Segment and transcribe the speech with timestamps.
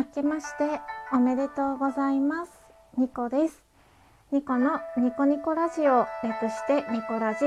[0.00, 0.80] 明けまして
[1.12, 2.52] おめでとうございます。
[2.96, 3.62] ニコです。
[4.32, 7.44] ニコのニコニコラジオ略してニコラジ。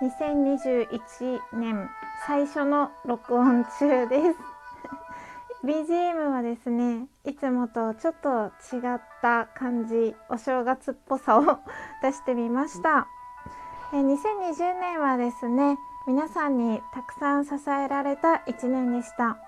[0.00, 1.90] 2021年
[2.28, 5.66] 最初の録音中です。
[5.66, 11.58] BGM はですねいつもとちょっと違った感じお正月っぽさを
[12.04, 13.08] 出してみました。
[13.92, 15.76] え2020年はですね
[16.06, 19.38] 皆さんにたくさん支えられた1年でした。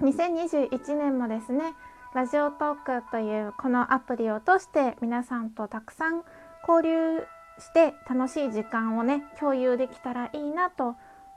[0.00, 1.74] 2021年もですね
[2.14, 6.22] ラジオトークというこのアプリを通して皆さんとたくさん
[6.66, 7.18] 交流
[7.58, 10.94] して楽しい時間をね共有できたらいいなと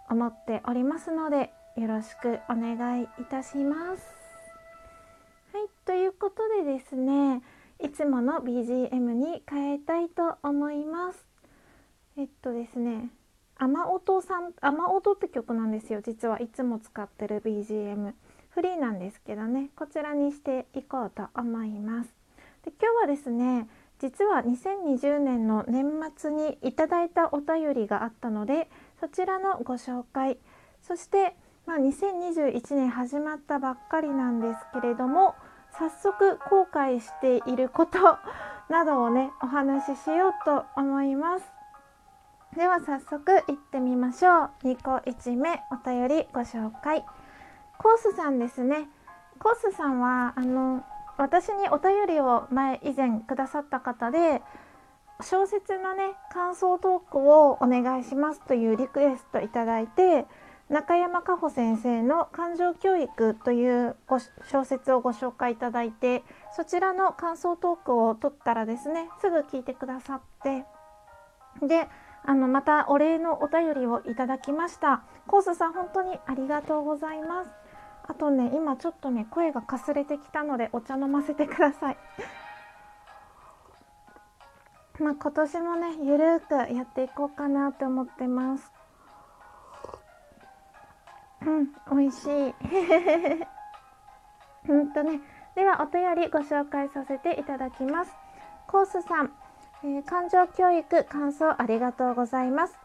[0.10, 4.04] 思っておりますのでよろしくお願いいたします。
[5.54, 7.42] はいということでですね
[7.84, 11.26] いつもの BGM に変えたいと思います。
[12.16, 13.10] えっとですね
[13.58, 18.14] 雨音さん雨音って曲なんですよ実はいつも使ってる BGM。
[18.52, 22.14] フリーなんですけどねこちらにしていこうと思います。
[22.64, 23.68] で今日はですね
[24.00, 25.86] 実は2020年の年
[26.16, 30.38] 末にいただいたお便りがあったのでそちらのご紹介
[30.82, 31.36] そして、
[31.68, 35.36] まあ、2021年始まったばっかりなんですけれども
[35.78, 38.00] 早速後悔していること
[38.70, 41.46] などをねお話ししようと思います。
[42.56, 44.50] では早速いってみましょう。
[44.64, 47.06] 2個1目お便りご紹介。
[47.82, 48.88] コースさんですね。
[49.40, 50.84] コースさんはあの
[51.18, 54.44] 私にお便りを前以前くださった方で
[55.22, 60.26] 小説のね感想トークをお願いしますというリクエストいただいて
[60.70, 63.96] 中山加穂先生の「感情教育」という
[64.44, 66.24] 小説をご紹介いただいて
[66.56, 70.66] そちらの感想トークを取ったらですねすぐ聞いてくださって
[71.64, 71.90] で
[72.24, 75.02] あのまたお礼のお便りをいただきました。
[75.28, 77.61] コースさん本当にありがとうございます。
[78.08, 81.98] あとね今ちょっとね声がかすれてきたのでお茶飲ませてください。
[85.00, 88.72] まあ今年もねゆるくやっていこうかなって思ってます。
[91.46, 92.56] うん美味しい。
[94.70, 95.22] うんとね。
[95.56, 98.16] ではお便りご紹介させていただきます。
[98.68, 99.34] コースさん、
[99.84, 102.80] えー、感情教育感想ありがとうございます。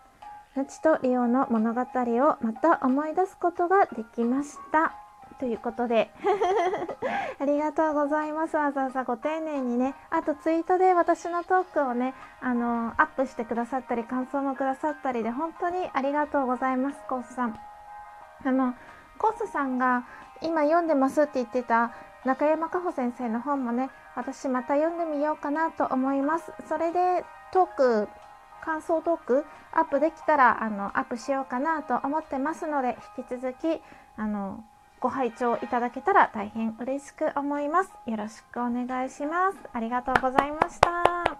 [0.56, 5.06] ナチとリオの物語をまた思い出すことができました。
[5.38, 6.10] ということで。
[7.38, 8.56] ありがとうございます。
[8.56, 9.94] わざわざご丁寧にね。
[10.10, 17.00] あとツイートで私のトークをねあのアップしてくださったり感想もくださったりで本当にありがとうございます。
[17.08, 17.58] コースさん。
[18.44, 18.74] あの
[19.19, 20.04] コースさんが
[20.42, 21.91] 今読んでますって言ってた
[22.24, 26.53] 中山加穂先生の本もね私また読んでみようかなと思います。
[26.68, 28.08] それでトーク
[28.62, 33.80] 感想トークアップできたらあのアップしようかなと思ってますので引き続き
[34.16, 34.64] あの
[35.06, 37.91] ご拝聴いただけたら大変嬉しく思います。
[38.11, 39.59] よろしくお願いします。
[39.72, 41.39] ありがとうございました。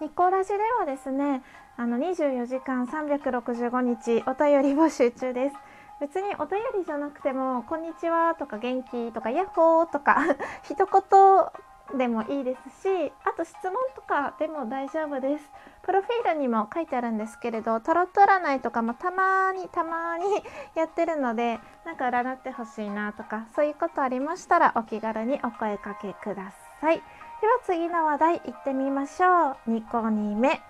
[0.00, 1.42] ニコラジではですね、
[1.76, 5.56] あの24時間365日お便り募集中です。
[6.00, 10.18] 別にお便りじゃなくても、こんにちはとか元気とかヤッホーとか
[10.62, 15.44] 一言でもいいですしあと質問とかでも大丈夫です
[15.88, 20.24] プロフィールにも書いてあるんですけれどタロット占いとかもたまにたまに
[20.76, 26.98] やってるのでなんか占ってほしいなとかそういうことありましたらお気軽にお声かけください。
[27.40, 29.70] では次の話題いってみましょう。
[29.70, 30.60] 2個2目。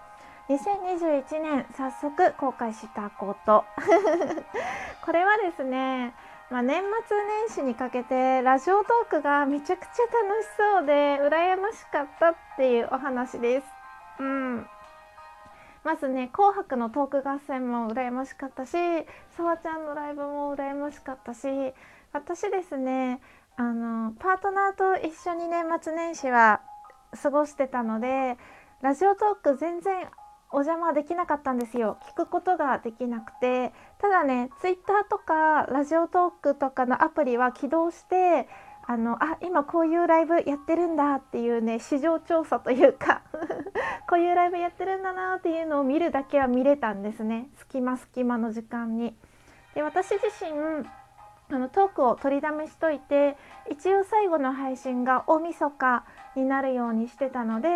[0.51, 3.65] 2021年早速公開したこと。
[5.05, 6.15] これはですね
[6.51, 7.17] まあ、年末
[7.49, 13.67] 年始にかけてラジオトークがめちゃくちゃ楽しそうで羨ましかったっていうお話です。
[14.21, 14.69] うん、
[15.89, 18.73] まずね「紅白」のトーク合戦も羨ましかったし
[19.31, 21.49] さわちゃんのライブも羨ましかったし
[22.13, 23.23] 私ですね
[23.57, 26.61] あのパートナーと一緒に年末年始は
[27.23, 28.37] 過ごしてたので
[28.83, 30.11] ラジオトーク全然
[30.51, 31.99] お邪魔できなかったんですよ。
[32.09, 33.73] 聞くことができなくて。
[33.99, 38.49] ただねツイッターとかラジオトークとかのアプリは起動して
[38.91, 43.21] あのあ今こういうライブやってるんだっていうね市場調査というか
[44.09, 49.15] こういうライブやってるんだなっていうのを見るだけは見れたんですね隙間隙間の時間に。
[49.75, 50.89] で私自身
[51.51, 53.37] あのトークを取りだめしといて
[53.71, 56.05] 一応最後の配信が大晦日
[56.37, 57.69] になるようにしてたので、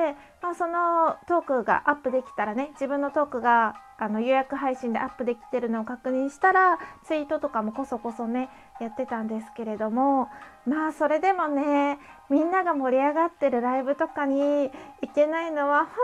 [0.42, 8.48] まあ、そのトークがアップできたらね自分のトークがあの予約配信でアップできてるのを確認したらツイートとかもこそこそね
[8.80, 10.28] やってたんですけれども
[10.66, 14.70] まあそれでもねみんなが盛り上がってるライブとかに行
[15.14, 15.94] けないのは本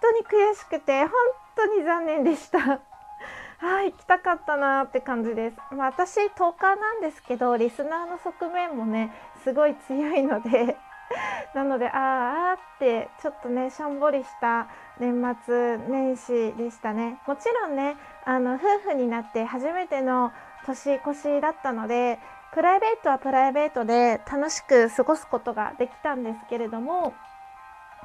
[0.00, 1.10] 当に悔しくて本
[1.56, 2.58] 当に残念でした。
[3.58, 5.56] はい、行きたかったなって感じです。
[5.70, 9.12] まあ、私トーカーなんですけどリスナーの側面もね
[9.44, 10.76] すごい強いので
[11.54, 11.94] なのであー
[12.50, 14.66] あってちょっとねしょんぼりした
[14.98, 17.18] 年末年始でしたね。
[17.26, 20.32] もちろんねあの夫婦になって初めての
[20.66, 22.18] 年越しだったので
[22.52, 27.14] プライベートはプライベートで楽しく過ごすことができたんですけれども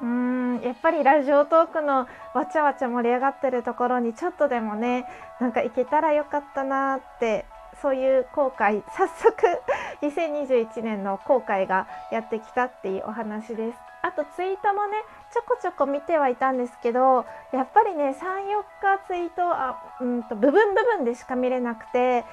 [0.00, 5.06] うーんやっぱりラジオトークのわちゃわちゃ盛り上がってるところにちょっとでもね
[5.40, 7.46] なんか行けたらよかったなって
[7.80, 9.34] そういう後悔早速
[10.02, 14.96] 2021年の後悔がやってきたっていうお話ですあとツイートもね
[15.32, 22.24] ちょこちょこ見てはいたんですけどやっぱりね34日ツイートあうんと部分部分でしか見れなくて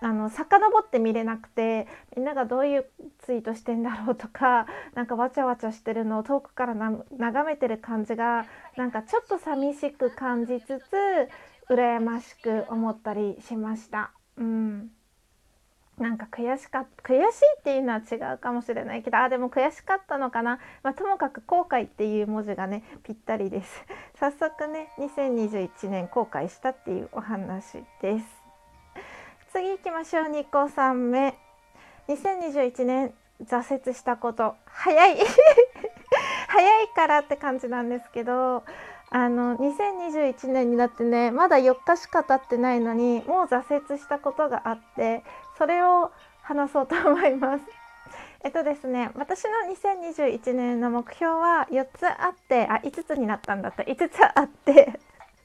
[0.00, 2.86] あの遡って見れなくてみんながどういう
[3.20, 8.44] ツイートしてんだろうとか なんかわちゃわちゃしてるのを遠くから眺めてる感じが
[8.76, 11.28] なんかちょっと寂しく感じつつ
[11.70, 14.10] 羨ましく思ったりしました。
[14.38, 14.90] うん。
[15.98, 17.20] なんか悔しかった悔しい
[17.60, 23.84] っていうのは違うかもしれないけどあでも悔しかったのかな、まあ、ともかく後悔っていう文字がねぴったりです。
[24.18, 28.26] 早速ね2021年後悔したっていうお話です。
[29.52, 31.38] 次行きましょう2個3目。
[32.08, 33.14] 2021年
[33.44, 34.56] 挫折したこと。
[34.66, 35.18] 早い。
[36.48, 38.64] 早いからって感じなんですけど
[39.14, 45.22] あの2021年になってねまだ4日しか経ってないのにもう挫折したことがあって
[45.58, 46.10] それを
[46.40, 47.64] 話そうと思います。
[48.42, 53.82] えっとですね私の2021年の目標は4つあってあ5つになったんだった。
[53.82, 54.98] 5つあって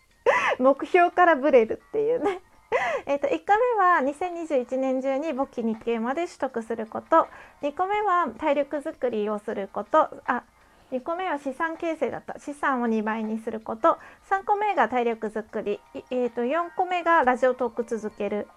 [0.60, 2.40] 目標からブレるっていうね。
[3.06, 7.28] えー、と1個目は2021年中に簿記2級まで取得すること。
[7.62, 10.10] 2個目は体力づくりをすること。
[10.26, 10.44] あ
[10.92, 13.98] 2個目は資産形成だった資産を2倍にすること
[14.30, 15.80] 3個目が体力づくり、
[16.12, 18.48] えー、と4個目がラジオトーク続ける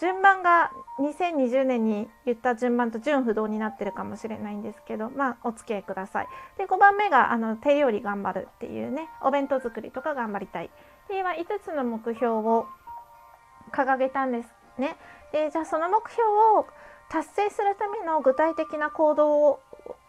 [0.00, 6.26] 順番が2020年に言った順番と順不動になってるかもしれないんですけどまあお付き合いください。
[6.58, 10.70] で5番目があの手料理頑張るっていうねお弁当作りとか頑張りたい。
[11.08, 12.66] では5つの目標を
[13.72, 14.48] 掲げたんです
[14.78, 14.96] ね。
[15.32, 16.28] でじゃあその目標
[16.58, 16.66] を
[17.08, 19.60] 達成するための具体的な行動を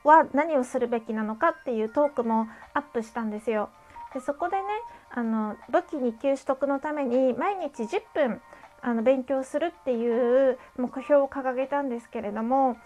[0.03, 3.69] は何をするべきなのかっていうトークもアップしたんですよ。
[4.13, 4.63] でそこでね
[5.11, 8.41] あの武器2級取得のために毎日10分
[8.81, 12.77] あの勉強するっていう目標を掲げたんですけれども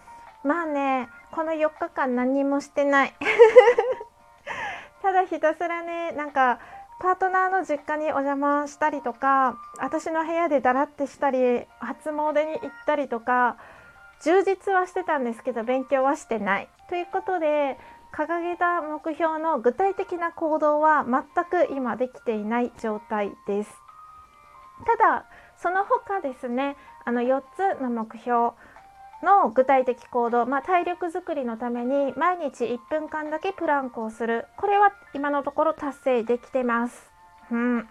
[0.44, 3.14] まあねこの4日間何もしてない
[5.04, 6.60] ただひたすらねなんか
[7.00, 13.58] パートナーの実家にお邪魔したりとか私の部屋でだらってしたり初詣に行ったりとか
[14.22, 17.78] 充実はしてたんですけど勉強はしてないということで
[18.12, 23.72] 掲げた目標の具体的な行動は全く今できていない状態です。
[24.86, 25.26] ただ
[25.58, 27.42] その他ですねあの4
[27.78, 28.52] つの目標
[29.24, 37.12] の具体的行動、まあ、体力づくりのために毎日1分間だけプランクをするこれは今のところ達成できてます。
[37.52, 37.88] うん、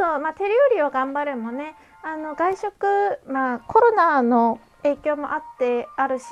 [0.00, 2.86] と、まあ、手料理を頑張るもねあの外食、
[3.28, 6.24] まあ、コロナの影響もあってあるし、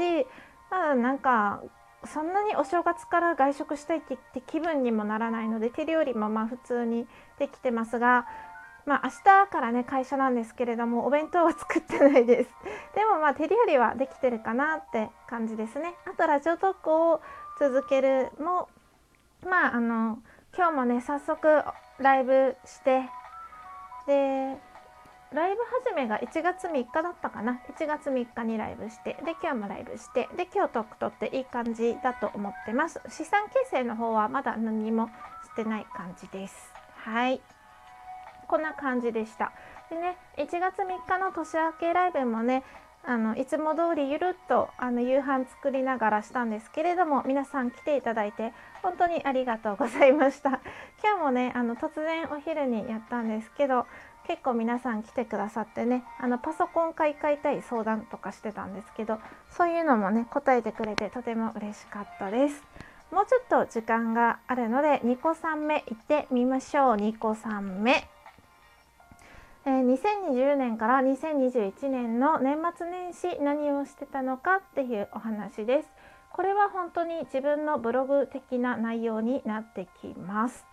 [0.71, 1.63] まあ、なんか
[2.07, 4.17] そんなにお正月から外食したいって
[4.47, 7.07] 気分にもならないので手料理もまあ普通に
[7.39, 8.27] できてますが
[8.87, 12.51] まあ、明日からね会社なんですけれどもお弁当は作ってないです。
[12.97, 15.95] でもまあ手料理はできてるかなって感じですね。
[16.07, 17.21] あとラジオトークを
[17.59, 18.71] 続けるも
[19.47, 20.21] まああの
[20.57, 21.63] 今日もね早速
[21.99, 23.11] ライブして
[24.09, 24.57] で
[25.35, 27.61] ライブ始めが1月3日だったかな。
[27.79, 33.03] 1月3日にライブしてで今日もライブしてで今日トークとっていい感じだと思ってます。
[33.11, 35.11] 資産形成の方はまだ何も
[35.45, 36.73] してない感じです。
[37.05, 37.43] はい。
[38.49, 39.53] こんな感じでした。
[39.91, 42.65] でね1月3日の年明けライブもね
[43.05, 48.53] あのいつも通りゆるっとあの夕飯作りながらしたんですけれども皆さん来ていただいて
[48.83, 50.61] 本当にありがとうございました。
[51.03, 53.87] 今日もねあの突然お昼にやったんですけど
[54.27, 62.63] 結構皆さん来てくださってねあのパソコン買い替えたい相談とかしてたんですけどそういうのもね答えてくれてとても嬉しかったです。
[63.11, 66.97] もうちょっと時間があるので2個3目いってみましょう。
[66.97, 68.07] 2個3目。
[69.69, 75.89] えー、2020年から2021年の年末年始何をしてたのかっていうお話です。
[76.33, 80.65] これは本当に自分のブログ的な内容になってきます。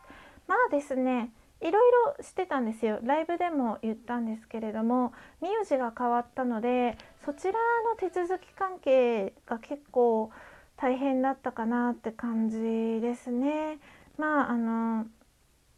[0.47, 5.11] まあですねいろいろしてたんですよライブでも言ったんですけれども
[5.41, 10.31] 名字が変わったのでそちらの手続き関係が結構
[10.77, 12.59] 大変だったかなって感じ
[13.01, 13.77] ですね。
[14.17, 15.05] まああの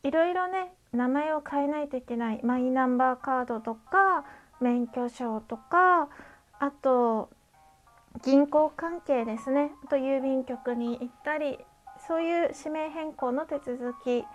[0.03, 4.25] いろいろね名前を変えないといけないマイナンバーカードとか
[4.60, 6.10] 免許証とか
[6.60, 7.29] あと
[8.24, 9.72] 銀行関係ですね。
[9.86, 11.60] あと郵便局に行ったり
[12.08, 14.25] そういう指名変更の手続き。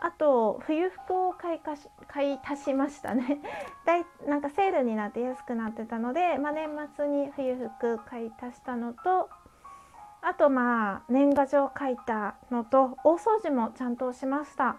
[0.00, 3.40] あと冬服を買いかし買い足しましたね。
[3.84, 9.28] だいなんかセールになって安くなってたので、まあ、年末に冬服買い足したのと
[10.22, 14.76] あとまあ年賀状書いたのと大掃除もちゃんとしました。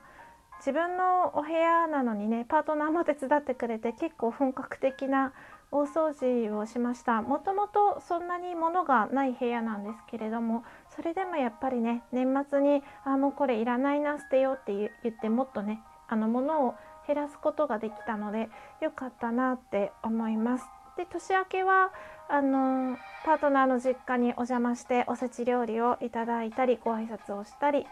[0.60, 5.34] 自分のお部屋なのにねパートナーも手伝ってくれて結構本格的な
[5.72, 10.64] 大掃除をしましたもともとそんなに物がない部屋なんですけれども
[10.96, 16.76] それでもやっぱりね年末にあもうこれいらないな捨てようって言ってもっとねあの物を
[17.08, 18.50] 減らすことができたので
[18.82, 20.66] 良かったなって思います。
[20.98, 21.92] で年明けは
[22.28, 27.88] あのパートナーの実家にお邪魔しておせち料理をいただいたりご挨拶をしたり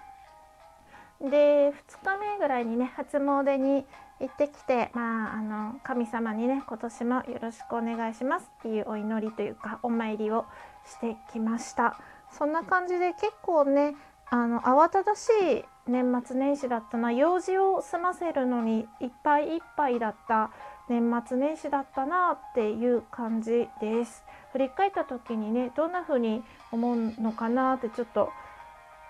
[1.21, 1.71] で2
[2.03, 3.85] 日目ぐらいにね初詣に
[4.19, 10.45] 行ってきて、まあ、あの神様にね今年もよろしくお願いしますっていうお祈りというかお参りを
[10.85, 11.99] してきました。
[12.31, 13.95] そんな感じで結構ね
[14.29, 20.51] あの慌ただしい年末年始だったな用事を済ませるのにいっぱいいっぱいだった
[20.89, 24.23] 年末年始だったなっていう感じです。
[24.51, 28.31] 振り返った時にねどんな風に思うのかなってちょっと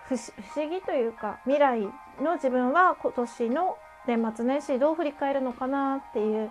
[0.08, 0.32] 不思
[0.68, 1.82] 議というか未来
[2.20, 6.50] の自分は今年の年末年始どう振り返るのかなっていう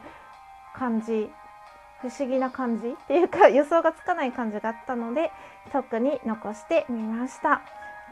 [0.75, 1.29] 感じ。
[2.01, 5.31] 不思議な感じっていうか 予想がつかない感じがあったので
[5.71, 7.61] 特に残してみました。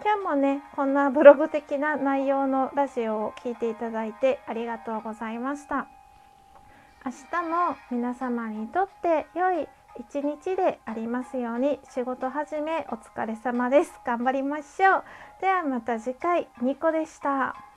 [0.03, 5.87] 今日もねこんなブログ的な内容のラジオを聴いていただいてありがとうございました。
[7.05, 13.93] 明日も皆様にとって良い一日でありますように仕事始めお疲れ様です。
[14.05, 15.03] 頑張りましょう。
[15.41, 17.74] ではまた次回ニコでした。